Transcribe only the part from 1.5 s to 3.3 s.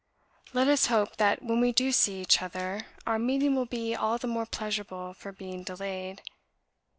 we do see each other our